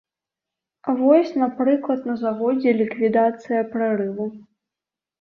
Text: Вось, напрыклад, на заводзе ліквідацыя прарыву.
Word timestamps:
Вось, 1.01 1.33
напрыклад, 1.43 2.09
на 2.13 2.17
заводзе 2.23 2.77
ліквідацыя 2.81 3.61
прарыву. 3.79 4.25